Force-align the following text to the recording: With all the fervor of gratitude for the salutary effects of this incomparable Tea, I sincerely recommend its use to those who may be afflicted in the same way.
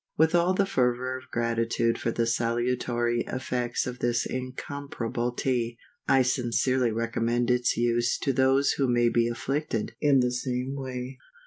With 0.17 0.33
all 0.33 0.55
the 0.55 0.65
fervor 0.65 1.15
of 1.15 1.29
gratitude 1.29 1.99
for 1.99 2.09
the 2.09 2.25
salutary 2.25 3.23
effects 3.27 3.85
of 3.85 3.99
this 3.99 4.25
incomparable 4.25 5.31
Tea, 5.31 5.77
I 6.07 6.23
sincerely 6.23 6.89
recommend 6.91 7.51
its 7.51 7.77
use 7.77 8.17
to 8.23 8.33
those 8.33 8.71
who 8.71 8.87
may 8.91 9.09
be 9.09 9.27
afflicted 9.29 9.93
in 10.01 10.19
the 10.21 10.31
same 10.31 10.73
way. 10.75 11.19